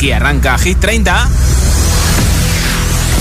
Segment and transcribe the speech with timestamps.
[0.00, 1.28] Aquí arranca Hit 30.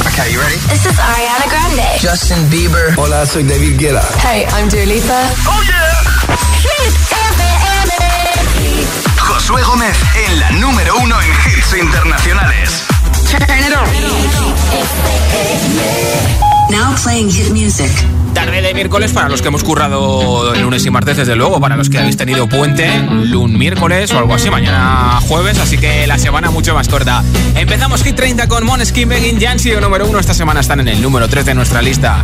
[0.08, 0.56] Okay, you ready?
[0.70, 2.00] This is Ariana Grande.
[2.00, 2.94] Justin Bieber.
[2.96, 4.02] Hola, soy David Guetta.
[4.24, 5.30] Hey, I'm Dua Lipa.
[5.46, 5.92] Oh yeah.
[6.64, 6.96] Hit
[7.36, 7.92] FM.
[9.18, 12.84] Josué Gómez en la número uno en hits internacionales.
[13.30, 13.84] Turn it on.
[16.70, 17.90] Now playing hit music.
[18.34, 21.76] Tarde de miércoles para los que hemos currado el lunes y martes, desde luego, para
[21.76, 22.88] los que habéis tenido puente,
[23.26, 27.24] lun miércoles o algo así, mañana jueves, así que la semana mucho más corta.
[27.56, 30.20] Empezamos Hit 30 con Måneskin, Begging, Jansi, número uno.
[30.20, 32.24] Esta semana están en el número 3 de nuestra lista.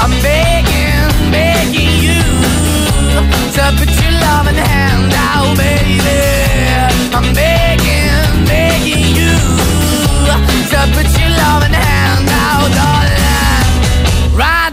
[0.00, 2.22] I'm begging, begging you
[3.54, 6.00] to put your love in hand out, baby.
[7.12, 9.34] I'm begging, begging you
[10.70, 12.93] to put your love in hand out,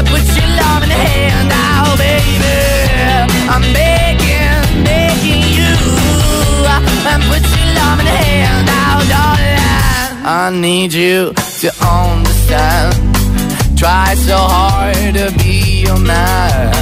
[0.00, 2.56] put your love in the hand now, baby.
[3.52, 5.72] I'm begging, begging you.
[7.28, 9.60] Put your love in the hand now, darling.
[10.24, 11.32] I need you
[11.62, 12.94] to understand.
[13.76, 16.72] Try so hard to be your man.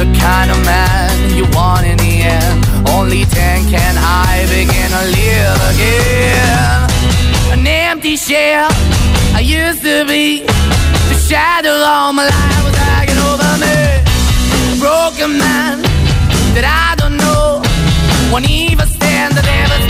[0.00, 2.58] The kind of man you want in the end.
[2.88, 7.58] Only then can I begin to live again.
[7.58, 8.68] An empty shell
[9.34, 10.46] I used to be.
[11.30, 13.76] The shadow all my life was hanging over me.
[14.82, 15.78] Broken man
[16.58, 17.62] that I don't know.
[18.32, 19.89] Won't even stand, that never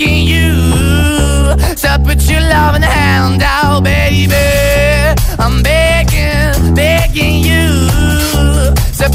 [0.00, 4.34] you to put your love in the hand out, baby.
[5.38, 7.62] I'm begging, begging you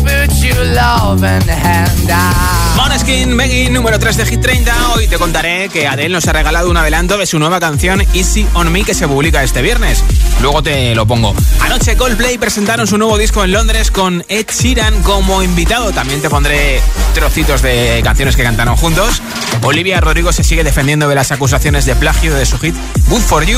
[0.03, 2.77] put your love in the hand out.
[2.77, 4.93] Måneskin, Begging, número 3 de Hit 30.
[4.93, 8.45] Hoy te contaré que Adele nos ha regalado un adelanto de su nueva canción Easy
[8.53, 10.03] on Me que se publica este viernes.
[10.41, 11.33] Luego te lo pongo.
[11.61, 15.91] Anoche Coldplay presentaron su nuevo disco en Londres con Ed Sheeran como invitado.
[15.91, 16.81] También te pondré
[17.13, 19.21] trocitos de canciones que cantaron juntos.
[19.63, 22.75] Olivia Rodrigo se sigue defendiendo de las acusaciones de plagio de su hit
[23.07, 23.57] Good for You.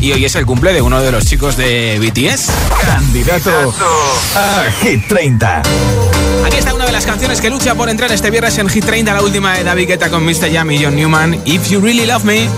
[0.00, 2.50] Y hoy es el cumple de uno de los chicos de BTS.
[2.84, 3.74] Candidato
[4.34, 5.62] a Hit 30.
[6.44, 9.14] Aquí está una de las canciones que lucha por entrar este viernes en Hit 30,
[9.14, 10.50] la última de David Guetta con Mr.
[10.50, 11.40] Yam y John Newman.
[11.46, 12.50] If You Really Love Me.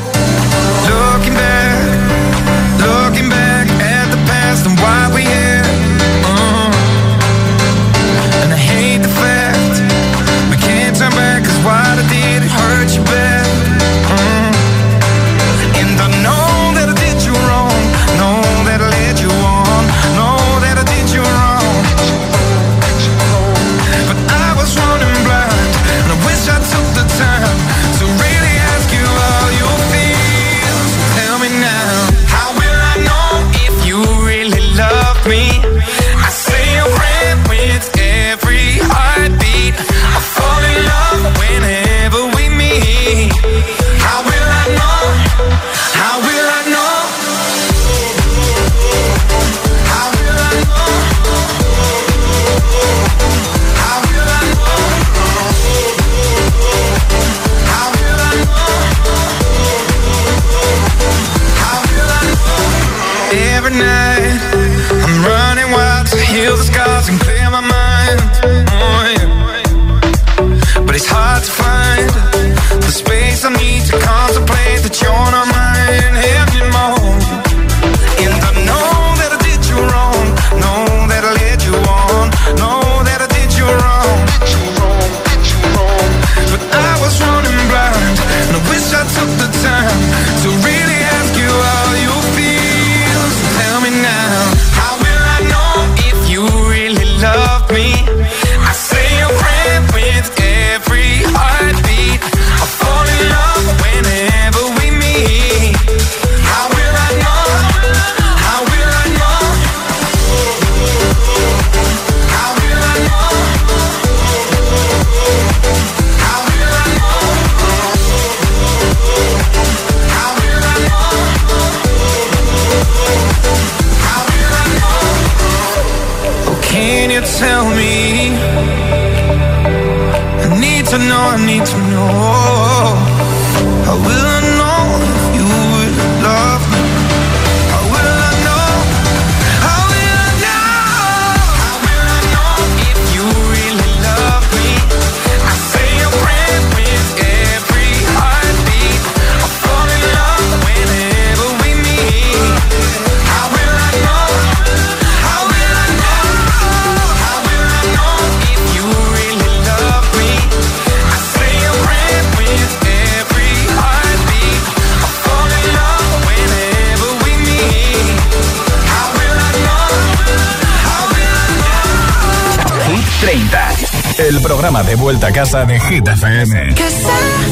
[174.78, 176.74] programa de vuelta a casa de Hit FM.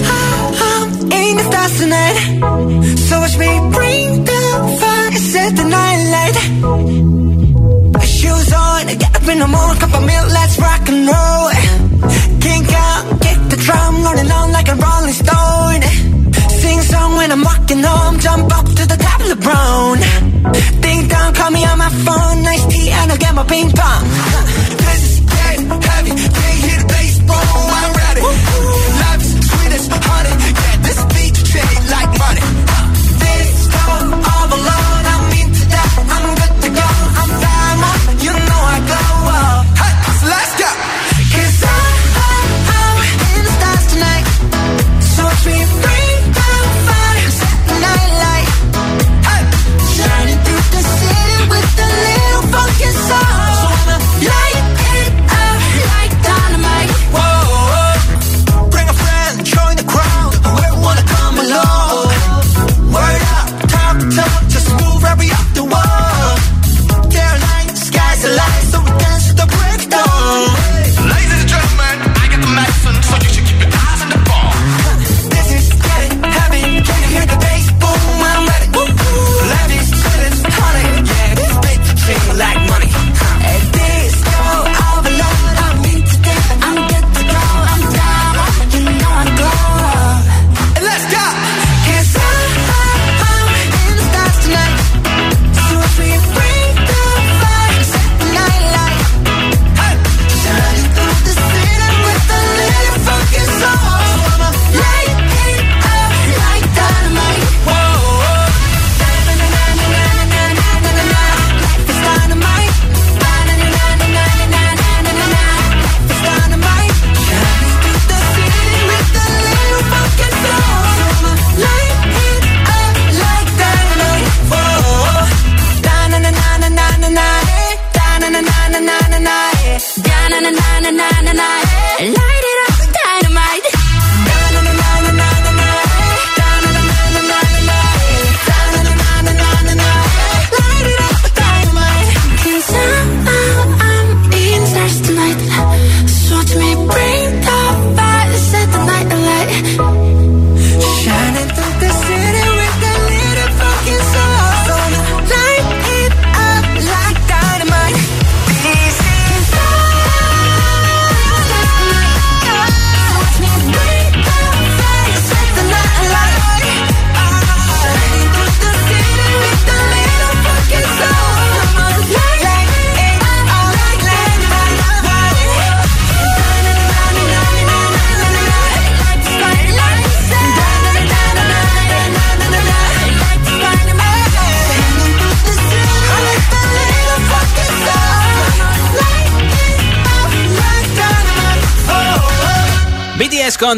[0.08, 0.50] Ah,
[7.94, 11.50] ah, shoes on, get up in the morning, cup of milk, let's rock and roll.
[12.40, 15.82] Kink out, kick the drum, rolling on like a rolling stone.
[16.60, 19.98] Sing song when I'm walking home, jump up to the top of the brown.
[20.80, 24.75] Ding dong, call me on my phone, nice tea, and I'll get my ping pong.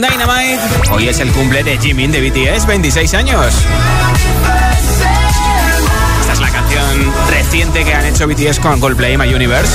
[0.01, 0.61] Dynamite.
[0.93, 3.55] Hoy es el cumple de Jimin de BTS, 26 años.
[6.21, 9.73] Esta es la canción reciente que han hecho BTS con Coldplay My Universe.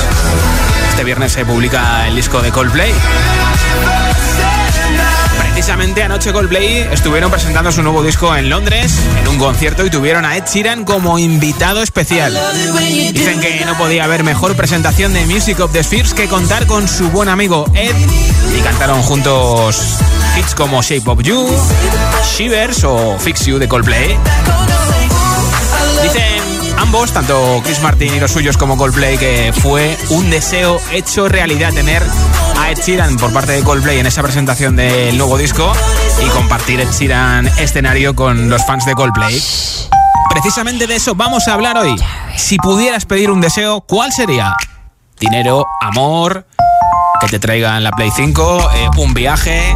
[0.89, 2.93] Este viernes se publica el disco de Coldplay.
[5.63, 10.25] Precisamente anoche Coldplay estuvieron presentando su nuevo disco en Londres, en un concierto, y tuvieron
[10.25, 12.37] a Ed Sheeran como invitado especial.
[13.13, 16.89] Dicen que no podía haber mejor presentación de Music of the Spheres que contar con
[16.89, 17.95] su buen amigo Ed,
[18.57, 19.99] y cantaron juntos
[20.37, 21.47] hits como Shape of You,
[22.35, 24.17] Shivers o Fix You de Coldplay.
[26.03, 26.43] Dicen
[26.77, 31.71] ambos, tanto Chris Martin y los suyos como Coldplay, que fue un deseo hecho realidad
[31.71, 32.03] tener
[32.63, 35.73] a Ed Sheeran por parte de Coldplay en esa presentación del nuevo disco
[36.25, 39.41] y compartir Ed Sheeran escenario con los fans de Coldplay.
[40.29, 41.95] Precisamente de eso vamos a hablar hoy.
[42.37, 44.55] Si pudieras pedir un deseo, ¿cuál sería?
[45.19, 46.47] Dinero, amor,
[47.19, 49.75] que te traigan la Play 5, eh, un viaje.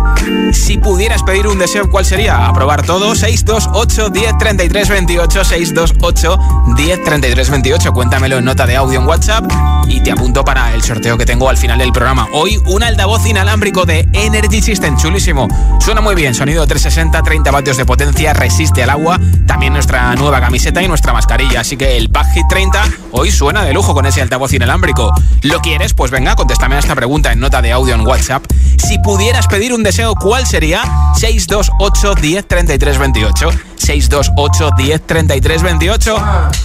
[0.53, 2.47] Si pudieras pedir un deseo, ¿cuál sería?
[2.47, 3.15] Aprobar todo.
[3.15, 5.43] 628 10 33 28.
[5.43, 6.39] 628
[6.75, 7.93] 10 33 28.
[7.93, 9.45] Cuéntamelo en nota de audio en WhatsApp
[9.87, 12.27] y te apunto para el sorteo que tengo al final del programa.
[12.33, 15.47] Hoy un altavoz inalámbrico de Energy System, chulísimo.
[15.79, 19.19] Suena muy bien, sonido 360, 30 vatios de potencia, resiste al agua.
[19.45, 21.61] También nuestra nueva camiseta y nuestra mascarilla.
[21.61, 25.13] Así que el Pack Hit 30 hoy suena de lujo con ese altavoz inalámbrico.
[25.43, 25.93] ¿Lo quieres?
[25.93, 28.45] Pues venga, contéstame a esta pregunta nota de audio en WhatsApp.
[28.77, 30.83] Si pudieras pedir un deseo, ¿cuál sería?
[31.15, 33.49] 628 10 33 28.
[33.75, 36.17] 628 10 33 28.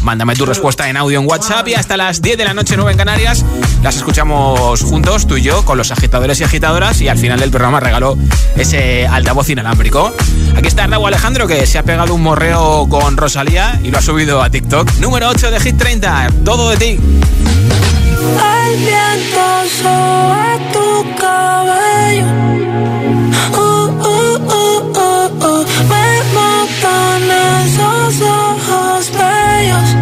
[0.03, 2.93] Mándame tu respuesta en audio en WhatsApp y hasta las 10 de la noche, 9
[2.93, 3.45] en Canarias,
[3.83, 7.01] las escuchamos juntos, tú y yo, con los agitadores y agitadoras.
[7.01, 8.17] Y al final del programa regalo
[8.57, 10.13] ese altavoz inalámbrico.
[10.57, 14.03] Aquí está Raúl Alejandro, que se ha pegado un morreo con Rosalía y lo ha
[14.03, 14.91] subido a TikTok.
[14.99, 16.29] Número 8 de Hit 30.
[16.45, 16.99] Todo de ti.
[18.23, 19.45] El viento
[19.83, 20.87] sobre tu
[21.21, 22.27] cabello.
[23.53, 25.67] Uh, uh, uh, uh, uh.
[25.91, 27.23] Me matan
[27.63, 30.02] esos ojos bellos.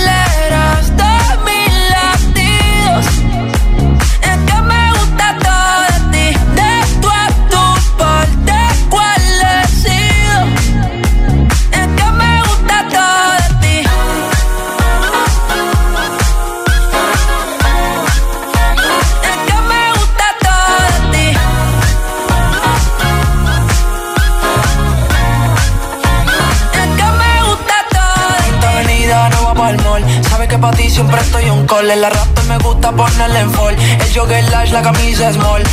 [34.71, 35.63] la camisa small.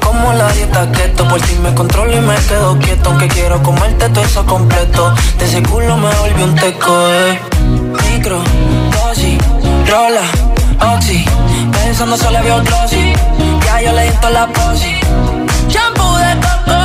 [0.00, 3.10] Como la dieta keto, por ti me controlo y me quedo quieto.
[3.10, 5.14] Aunque quiero comerte todo eso completo.
[5.38, 7.40] De ese culo me volvió un teco, eh.
[8.10, 8.42] Micro,
[8.92, 9.38] dosis,
[9.88, 10.22] rola,
[10.94, 11.24] oxi.
[11.72, 13.12] Pensando solo veo glossy.
[13.64, 15.00] Ya yo le di toda la posi.
[15.68, 16.80] Shampoo de coco,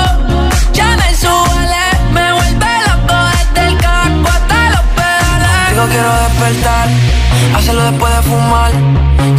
[0.73, 3.15] ya me suele, me vuelve loco
[3.53, 5.69] desde el caco hasta los pedales.
[5.69, 6.87] Digo quiero despertar,
[7.55, 9.12] hacerlo después de fumar.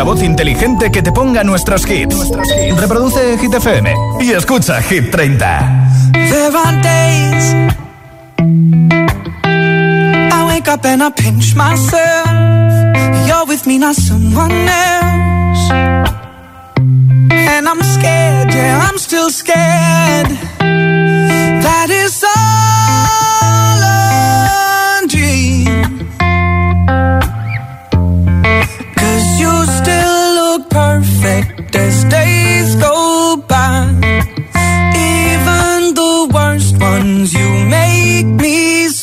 [0.00, 2.30] Altavoz inteligente que te ponga nuestros hits.
[2.78, 5.36] Reproduce Hit FM y escucha Hit 30.
[6.12, 7.54] There are days
[10.32, 12.26] I wake up and I pinch myself.
[13.26, 15.70] You're with me, not someone else.
[17.30, 20.28] And I'm scared, yeah, I'm still scared.
[20.60, 22.79] That is all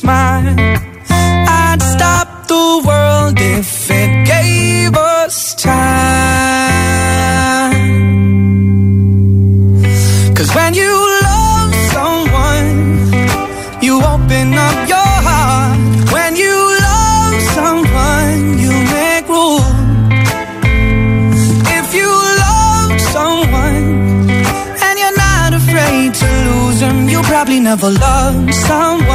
[0.08, 0.56] smile.
[1.64, 3.70] I'd stop the world if
[4.02, 5.84] it gave us time.
[10.38, 10.94] Cause when you
[11.30, 12.70] love someone,
[13.86, 15.78] you open up your heart.
[16.16, 16.58] When you
[16.90, 19.76] love someone, you make room.
[21.80, 22.12] If you
[22.46, 23.86] love someone
[24.86, 29.07] and you're not afraid to lose them, you probably never loved someone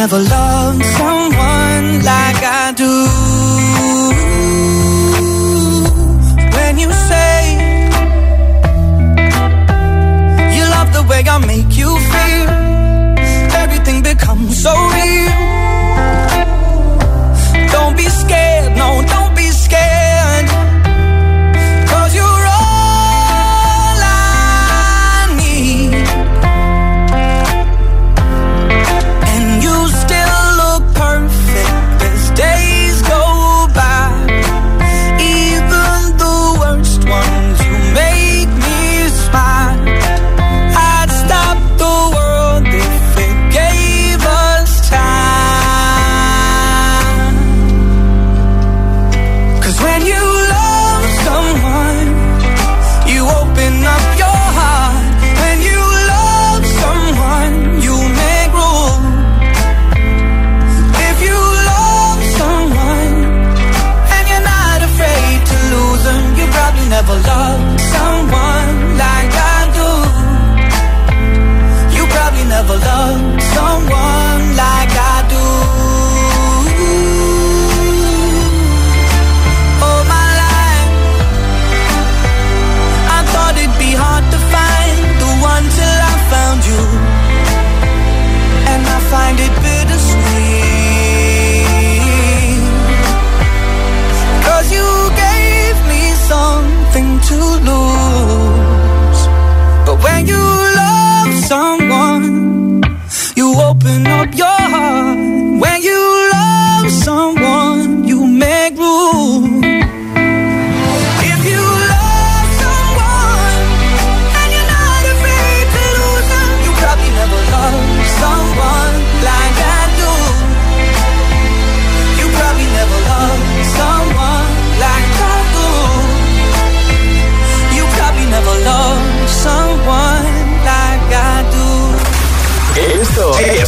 [0.00, 2.94] never loved someone like I do.
[6.56, 7.36] When you say
[10.56, 12.48] you love the way I make you feel,
[13.62, 15.59] everything becomes so real.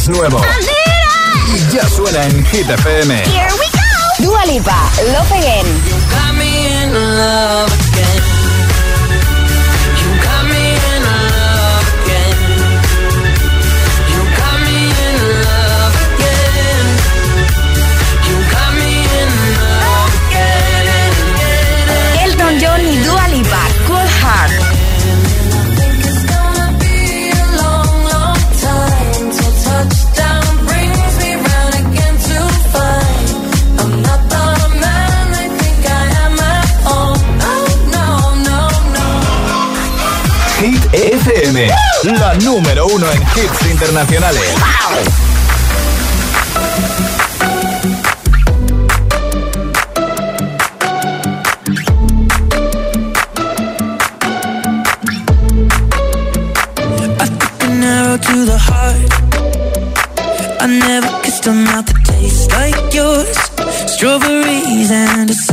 [0.03, 0.41] Es nuevo.
[1.47, 3.15] Y ya suena en Hit FM.
[3.25, 4.31] Here we go.
[4.31, 5.65] Dua Lipa, Love Again.
[6.11, 8.32] got me in love again.
[41.53, 41.67] FM,
[42.19, 44.41] la número uno en hits internacionales.
[57.19, 59.13] I took an arrow to the heart.
[60.59, 63.37] I never kissed a mouth that tastes like yours.
[63.93, 65.52] Strawberries and something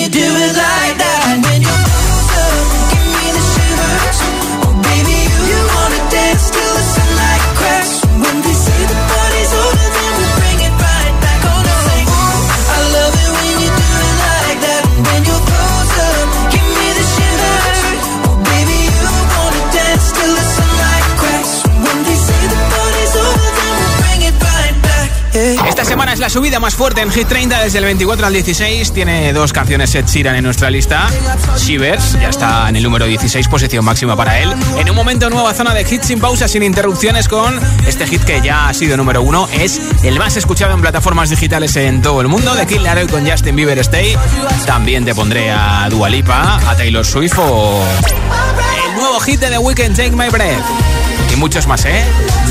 [0.00, 0.79] you do it like
[26.30, 28.92] subida más fuerte en Hit 30 desde el 24 al 16.
[28.92, 31.08] Tiene dos canciones Ed Sheeran en nuestra lista.
[31.56, 34.54] Shivers ya está en el número 16, posición máxima para él.
[34.78, 38.40] En un momento, nueva zona de hits sin pausa, sin interrupciones con este hit que
[38.42, 39.48] ya ha sido número uno.
[39.52, 42.54] Es el más escuchado en plataformas digitales en todo el mundo.
[42.54, 44.16] De Kill Laroi con Justin Bieber Stay.
[44.66, 47.82] También te pondré a Dua Lipa, a Taylor Swift o
[48.86, 50.62] el nuevo hit de The Weeknd, Take My Breath.
[51.32, 52.04] Y muchos más, ¿eh?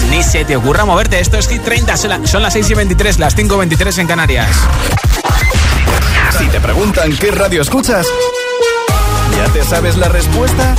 [0.09, 1.19] Ni se te ocurra moverte.
[1.19, 1.97] Esto es Hit 30.
[1.97, 4.49] Son, la- son las 6 y 23, las 5 y 23 en Canarias.
[6.37, 8.05] Si te preguntan qué radio escuchas,
[9.37, 10.75] ¿ya te sabes la respuesta?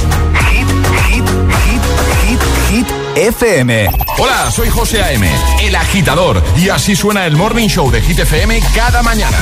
[0.51, 0.69] Hit,
[1.09, 1.25] hit,
[1.65, 1.83] hit,
[2.29, 2.41] hit,
[2.71, 3.91] hit, FM.
[4.19, 5.29] Hola, soy José A.M.,
[5.63, 9.37] el agitador, y así suena el Morning Show de Hit FM cada mañana.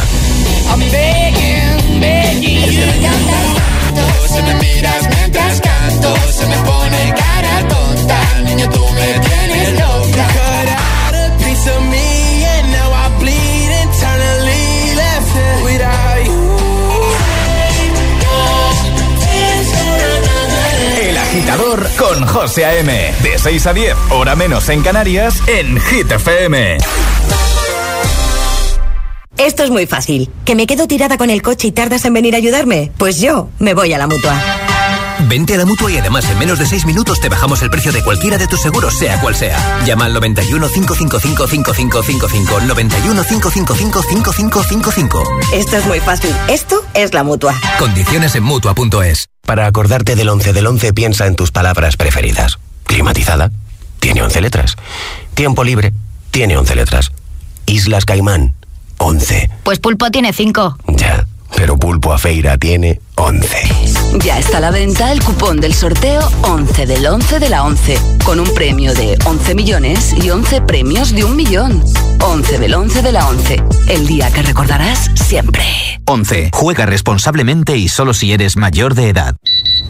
[0.70, 3.87] I'm begging, begging you.
[4.28, 8.20] Se me miras mientras canto, se me pone cara tonta.
[8.44, 10.26] Niño, tú me tienes loca.
[10.36, 14.94] Cut out a piece of me, and now I bleed internally.
[14.96, 16.48] Left without you.
[21.00, 23.14] El agitador con José A.M.
[23.22, 26.78] De 6 a 10, hora menos en Canarias, en Hit FM.
[29.38, 30.28] Esto es muy fácil.
[30.44, 32.90] ¿Que me quedo tirada con el coche y tardas en venir a ayudarme?
[32.98, 34.36] Pues yo me voy a la mutua.
[35.28, 37.92] Vente a la mutua y además en menos de 6 minutos te bajamos el precio
[37.92, 39.82] de cualquiera de tus seguros, sea cual sea.
[39.84, 42.60] Llama al 91 555 5555.
[42.60, 45.22] 91 555 5555.
[45.52, 46.34] Esto es muy fácil.
[46.48, 47.54] Esto es la mutua.
[47.78, 49.28] Condiciones en mutua.es.
[49.42, 52.58] Para acordarte del 11 del 11, piensa en tus palabras preferidas.
[52.84, 53.50] Climatizada,
[54.00, 54.76] tiene 11 letras.
[55.34, 55.92] Tiempo libre,
[56.30, 57.12] tiene 11 letras.
[57.66, 58.54] Islas Caimán,
[58.98, 59.50] 11.
[59.62, 60.76] Pues Pulpo tiene cinco.
[60.88, 63.48] Ya, pero Pulpo a Feira tiene 11.
[64.24, 67.98] Ya está a la venta el cupón del sorteo 11 del 11 de la 11,
[68.24, 71.82] con un premio de 11 millones y 11 premios de un millón.
[72.24, 75.64] 11 del 11 de la 11, el día que recordarás siempre.
[76.06, 76.50] 11.
[76.52, 79.34] Juega responsablemente y solo si eres mayor de edad.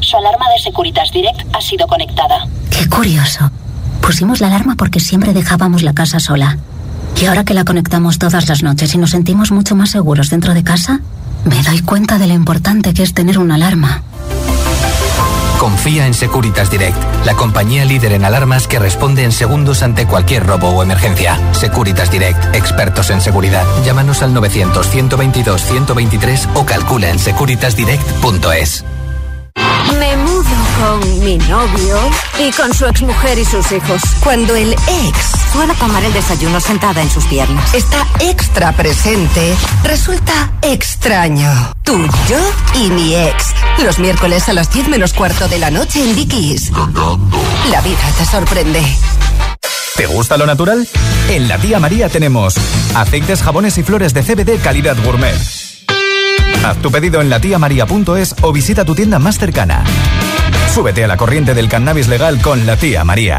[0.01, 2.47] Su alarma de Securitas Direct ha sido conectada.
[2.71, 3.51] Qué curioso.
[4.01, 6.59] Pusimos la alarma porque siempre dejábamos la casa sola.
[7.21, 10.55] Y ahora que la conectamos todas las noches y nos sentimos mucho más seguros dentro
[10.55, 11.01] de casa,
[11.45, 14.03] me doy cuenta de lo importante que es tener una alarma.
[15.59, 20.47] Confía en Securitas Direct, la compañía líder en alarmas que responde en segundos ante cualquier
[20.47, 21.37] robo o emergencia.
[21.53, 23.65] Securitas Direct, expertos en seguridad.
[23.85, 28.85] Llámanos al 900 122 123 o calcula en securitasdirect.es.
[30.81, 31.99] con mi novio
[32.39, 34.01] y con su exmujer y sus hijos.
[34.23, 37.75] Cuando el ex suele tomar el desayuno sentada en sus piernas.
[37.75, 39.55] Está extra presente.
[39.83, 41.51] Resulta extraño.
[41.83, 42.39] Tú, yo
[42.75, 43.55] y mi ex.
[43.83, 46.71] Los miércoles a las 10 menos cuarto de la noche en Dickies.
[47.71, 48.83] La vida te sorprende.
[49.97, 50.87] ¿Te gusta lo natural?
[51.29, 52.55] En la tía María tenemos
[52.95, 55.68] aceites, jabones y flores de CBD calidad gourmet.
[56.65, 59.85] Haz tu pedido en latiamaria.es o visita tu tienda más cercana.
[60.75, 63.39] Súbete a la corriente del cannabis legal con la tía María.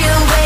[0.00, 0.39] you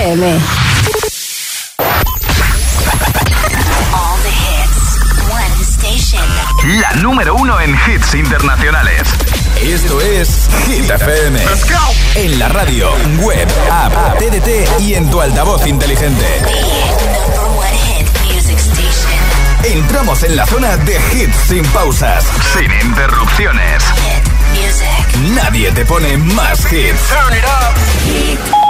[0.00, 0.22] FM.
[3.92, 4.96] All the hits.
[5.28, 6.24] One station.
[6.80, 9.02] La número uno en hits internacionales.
[9.60, 11.38] Esto es Hit FM.
[12.14, 16.24] En la radio, web, app, TDT y en tu altavoz inteligente.
[16.40, 19.20] Number one hit music station.
[19.64, 23.84] Entramos en la zona de hits sin pausas, Sin interrupciones.
[24.54, 25.34] Music.
[25.34, 27.02] Nadie te pone más hits.
[27.08, 28.69] Turn it up.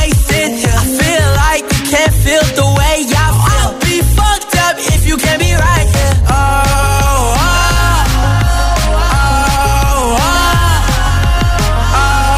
[2.31, 3.59] feel the way I feel.
[3.59, 6.15] I'll be fucked up if you can't be right here.
[6.31, 7.51] Oh, oh,
[8.87, 10.15] oh,
[11.91, 12.31] oh, oh.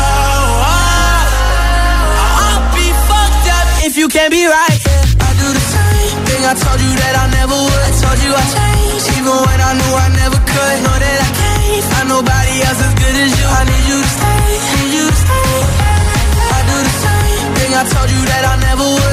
[2.41, 4.79] I'll be fucked up if you can't be right.
[4.81, 5.27] Yeah.
[5.27, 7.81] I do the same thing I told you that I never would.
[7.85, 10.75] I told you I changed, even when I knew I never could.
[10.89, 13.45] Know that I can't find nobody else as good as you.
[13.45, 14.41] I need you to stay,
[14.73, 15.53] need you to stay.
[16.49, 19.12] I do the same thing I told you that I never would.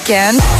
[0.00, 0.59] weekend.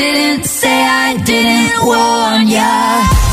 [0.00, 3.29] didn't say I didn't warn ya.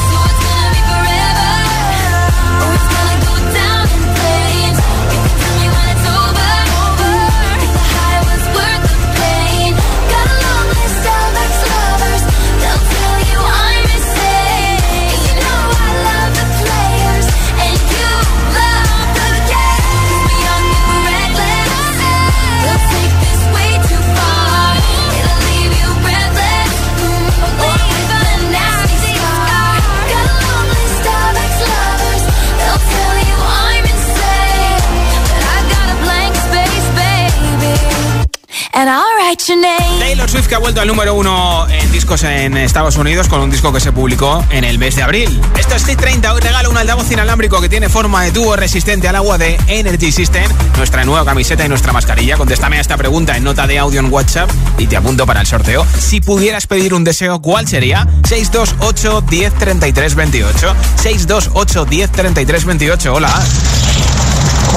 [40.48, 43.80] que ha vuelto al número uno en discos en Estados Unidos con un disco que
[43.80, 45.42] se publicó en el mes de abril.
[45.58, 46.34] Esto es Hit 30.
[46.34, 50.12] Hoy regalo un altavoz inalámbrico que tiene forma de tubo resistente al agua de Energy
[50.12, 52.38] System, nuestra nueva camiseta y nuestra mascarilla.
[52.38, 55.48] Contéstame a esta pregunta en nota de audio en WhatsApp y te apunto para el
[55.48, 55.86] sorteo.
[56.00, 58.08] Si pudieras pedir un deseo, ¿cuál sería?
[58.24, 60.76] 628 10 33 28.
[60.96, 63.14] 628 10 33 28.
[63.14, 63.44] Hola.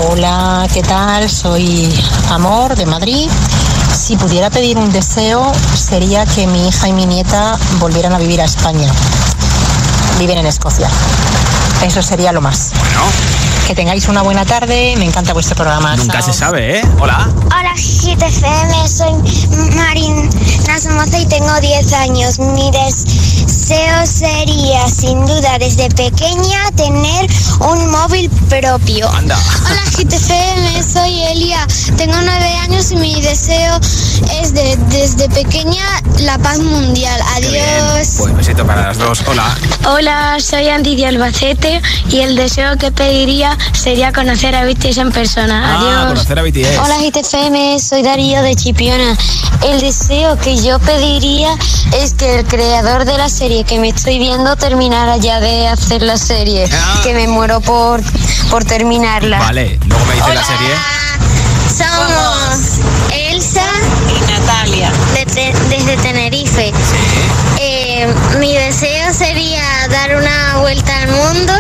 [0.03, 1.29] Hola, ¿qué tal?
[1.29, 1.93] Soy
[2.29, 3.29] Amor de Madrid
[4.01, 8.41] si pudiera pedir un deseo, sería que mi hija y mi nieta volvieran a vivir
[8.41, 8.91] a España.
[10.19, 10.89] Viven en Escocia.
[11.85, 12.73] Eso sería lo más.
[12.79, 13.03] Bueno.
[13.67, 15.97] Que tengáis una buena tarde, me encanta vuestro programa.
[15.97, 16.83] Nunca se sabe, ¿eh?
[16.99, 17.29] Hola.
[17.47, 20.31] Hola, GTFM, soy Marin
[20.81, 22.39] Somoza y tengo 10 años.
[22.39, 23.40] Mi, des
[23.71, 29.09] deseo sería, sin duda, desde pequeña tener un móvil propio.
[29.11, 29.39] Anda.
[29.65, 31.65] Hola GTFM, soy Elia,
[31.97, 33.79] tengo nueve años y mi deseo
[34.43, 35.85] es de, desde pequeña
[36.21, 37.21] la paz mundial.
[37.37, 38.15] Adiós.
[38.19, 39.23] Pues besito para las dos.
[39.29, 39.57] Hola.
[39.87, 45.13] Hola, soy Andy de Albacete y el deseo que pediría sería conocer a BTS en
[45.13, 45.63] persona.
[45.65, 46.09] Ah, Adiós.
[46.09, 46.79] conocer a BTS.
[46.85, 49.17] Hola GTFM, soy Darío de Chipiona.
[49.63, 51.57] El deseo que yo pediría
[51.93, 56.03] es que el creador de la serie que me estoy viendo terminara ya de hacer
[56.03, 56.69] la serie.
[57.03, 58.01] Que me muero por,
[58.51, 59.39] por terminarla.
[59.39, 60.75] Vale, luego me dice la serie.
[61.77, 62.81] Somos
[63.13, 63.67] Elsa
[64.09, 66.73] y Natalia desde Tenerife.
[67.59, 71.53] Eh, mi deseo sería dar una vuelta al mundo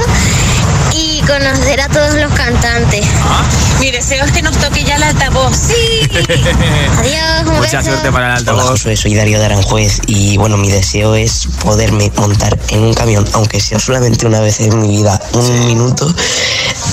[0.93, 3.07] y conocer a todos los cantantes.
[3.81, 5.57] Mi deseo es que nos toque ya el altavoz.
[5.57, 6.09] Sí.
[6.99, 7.91] Adiós, un Mucha beso.
[7.91, 8.71] suerte para el Hola altavoz.
[8.71, 13.27] Josué, soy Darío de Aranjuez y bueno, mi deseo es poderme montar en un camión,
[13.33, 16.13] aunque sea solamente una vez en mi vida, un minuto,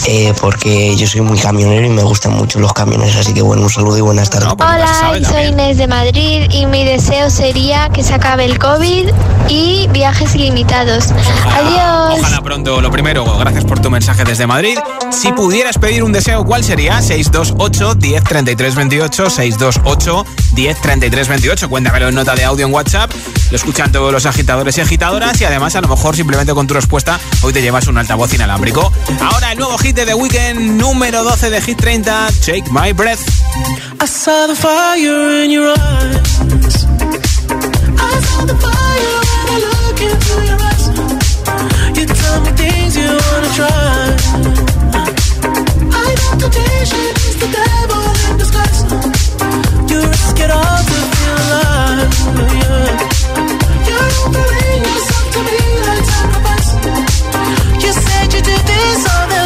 [0.09, 3.63] eh, porque yo soy muy camionero y me gustan mucho los camiones, así que bueno,
[3.63, 4.47] un saludo y buenas tardes.
[4.53, 9.09] Hola, soy Inés de Madrid y mi deseo sería que se acabe el COVID
[9.49, 11.11] y viajes ilimitados.
[11.11, 12.19] Adiós.
[12.21, 12.79] Ojalá pronto.
[12.79, 14.77] Lo primero, gracias por tu mensaje desde Madrid.
[15.11, 17.01] Si pudieras pedir un deseo, ¿cuál sería?
[17.01, 21.69] 628 10 33 28 628 10 33 28.
[21.69, 23.11] Cuéntamelo en nota de audio en WhatsApp.
[23.49, 26.73] Lo escuchan todos los agitadores y agitadoras y además a lo mejor simplemente con tu
[26.73, 28.91] respuesta hoy te llevas un altavoz inalámbrico.
[29.21, 33.21] Ahora el nuevo hit de The Weeknd, número 12 de Hit 30, Take My Breath.
[34.01, 36.85] I saw the fire in your eyes.
[37.97, 39.27] I saw the fire
[40.45, 40.87] your eyes.
[41.97, 44.15] You tell me things you wanna try.
[45.89, 46.15] I
[47.39, 48.01] the devil
[48.39, 48.83] in.
[49.89, 49.99] You
[50.89, 52.11] it.
[52.53, 53.16] Yeah.
[57.83, 59.36] You said you do this all the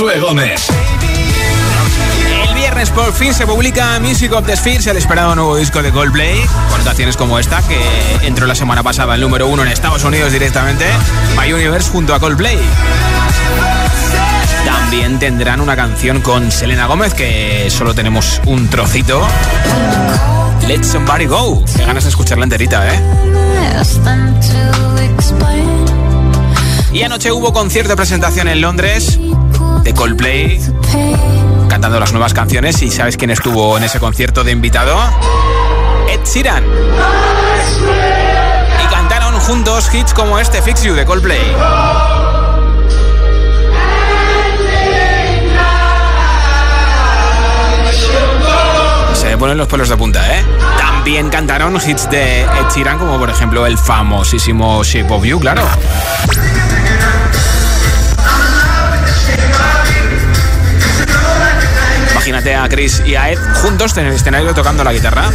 [0.00, 0.66] Josué Gómez.
[2.48, 5.92] El viernes por fin se publica Music of the Spheres, el esperado nuevo disco de
[5.92, 7.78] Coldplay, con canciones como esta, que
[8.22, 10.86] entró la semana pasada el número uno en Estados Unidos directamente,
[11.38, 12.58] My Universe junto a Coldplay.
[14.64, 19.20] También tendrán una canción con Selena Gómez, que solo tenemos un trocito.
[20.66, 21.62] Let Somebody Go.
[21.76, 23.00] Qué ganas de escucharla enterita, ¿eh?
[26.92, 29.18] Y anoche hubo concierto de presentación en Londres
[29.84, 30.60] de Coldplay,
[31.68, 32.82] cantando las nuevas canciones.
[32.82, 34.98] ¿Y sabes quién estuvo en ese concierto de invitado?
[36.10, 36.64] Ed Sheeran.
[38.84, 41.40] Y cantaron juntos hits como este Fix You de Coldplay.
[49.14, 50.44] Se ponen los pelos de punta, ¿eh?
[50.76, 55.62] También cantaron hits de Ed Sheeran, como por ejemplo el famosísimo Shape of You, claro.
[62.20, 65.30] Imagínate a Chris y a Ed juntos en el escenario tocando la guitarra.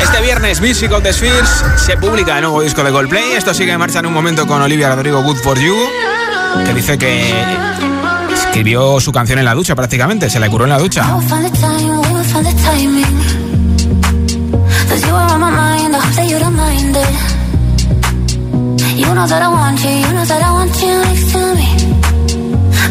[0.00, 3.32] Este viernes, Music of the Spheres se publica el nuevo disco de Coldplay.
[3.32, 5.74] Esto sigue en marcha en un momento con Olivia Rodrigo Good for You,
[6.64, 7.34] que dice que
[8.32, 11.02] escribió su canción en la ducha prácticamente, se la curó en la ducha.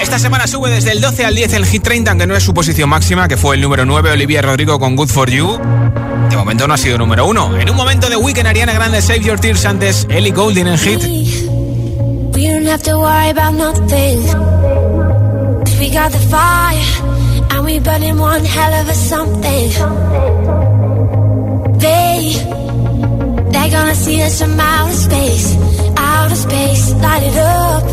[0.00, 2.54] Esta semana sube desde el 12 al 10 el Hit 30, aunque no es su
[2.54, 5.58] posición máxima, que fue el número 9, Olivia Rodrigo con Good For You.
[6.30, 7.60] De momento no ha sido número 1.
[7.60, 11.02] En un momento de Weekend, Ariana Grande, Save Your Tears, antes Ellie Goulding en Hit.
[12.34, 14.22] We don't have to worry about nothing.
[17.50, 19.70] And we burning one hell of a something.
[21.78, 22.34] They,
[23.70, 25.77] gonna see us from outer space.
[26.28, 27.84] outer space, light it up.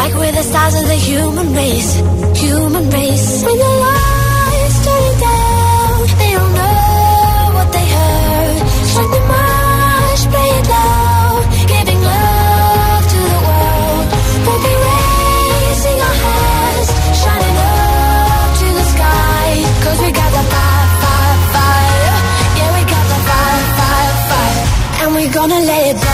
[0.00, 1.92] Like we're the stars of the human race,
[2.40, 3.44] human race.
[3.44, 8.58] When the lights turn down, they don't know what they heard.
[8.92, 11.42] Shut the marsh, play it loud,
[11.72, 14.06] giving love to the world.
[14.44, 16.88] We'll be raising our hands,
[17.20, 19.46] shining up to the sky.
[19.84, 22.16] Cause we got the fire, fire, fire.
[22.58, 24.58] Yeah, we got the fire, fire, fire.
[25.02, 26.09] And we're gonna let it burn.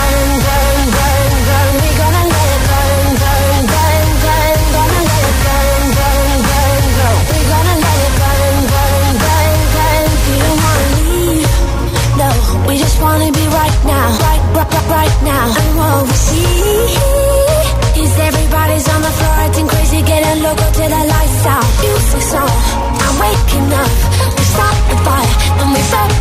[23.57, 23.93] enough.
[24.37, 26.16] We stop the fire, then we set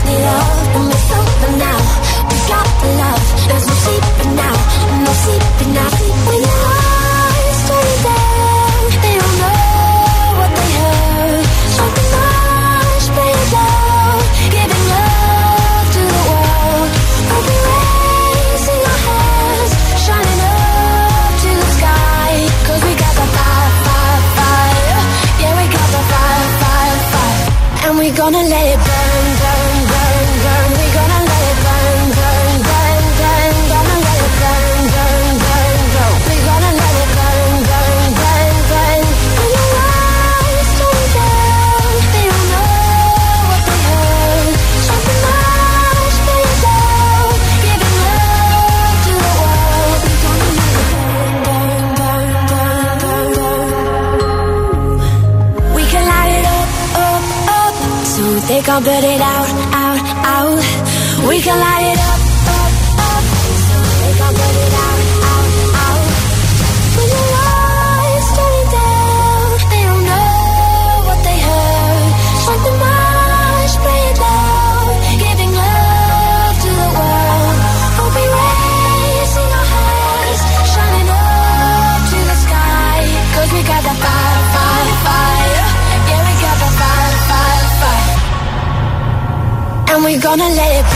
[58.77, 61.27] Now burn it out, out, out.
[61.27, 61.96] We collided.
[90.07, 90.96] we gonna let it